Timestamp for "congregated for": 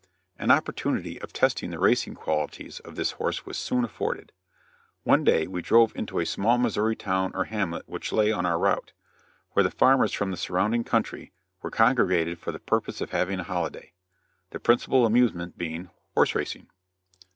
11.69-12.51